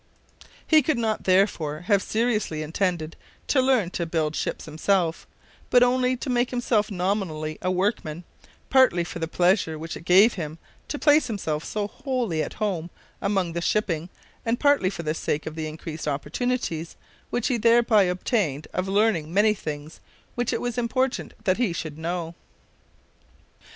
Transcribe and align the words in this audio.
He 0.65 0.81
could 0.81 0.97
not, 0.97 1.25
therefore, 1.25 1.81
have 1.81 2.01
seriously 2.01 2.63
intended 2.63 3.15
to 3.45 3.61
learn 3.61 3.91
to 3.91 4.07
build 4.07 4.35
ships 4.35 4.65
himself, 4.65 5.27
but 5.69 5.83
only 5.83 6.17
to 6.17 6.27
make 6.31 6.49
himself 6.49 6.89
nominally 6.89 7.59
a 7.61 7.69
workman, 7.69 8.23
partly 8.71 9.03
for 9.03 9.19
the 9.19 9.27
pleasure 9.27 9.77
which 9.77 9.95
it 9.95 10.03
gave 10.03 10.33
him 10.33 10.57
to 10.87 10.97
place 10.97 11.27
himself 11.27 11.63
so 11.63 11.87
wholly 11.87 12.41
at 12.41 12.53
home 12.53 12.89
among 13.21 13.53
the 13.53 13.61
shipping, 13.61 14.09
and 14.43 14.59
partly 14.59 14.89
for 14.89 15.03
the 15.03 15.13
sake 15.13 15.45
of 15.45 15.53
the 15.53 15.67
increased 15.67 16.07
opportunities 16.07 16.95
which 17.29 17.49
he 17.49 17.57
thereby 17.57 18.01
obtained 18.01 18.67
of 18.73 18.87
learning 18.87 19.31
many 19.31 19.53
things 19.53 19.99
which 20.33 20.51
it 20.51 20.61
was 20.61 20.79
important 20.79 21.35
that 21.43 21.57
he 21.57 21.71
should 21.73 21.99
know. 21.99 22.33